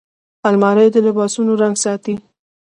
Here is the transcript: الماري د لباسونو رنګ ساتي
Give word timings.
الماري 0.47 0.87
د 0.91 0.97
لباسونو 1.05 1.51
رنګ 1.61 1.75
ساتي 1.83 2.15